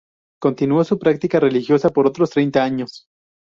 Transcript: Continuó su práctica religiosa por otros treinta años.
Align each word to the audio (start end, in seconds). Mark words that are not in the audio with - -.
Continuó 0.41 0.83
su 0.83 0.97
práctica 0.97 1.39
religiosa 1.39 1.91
por 1.91 2.07
otros 2.07 2.31
treinta 2.31 2.63
años. 2.63 3.05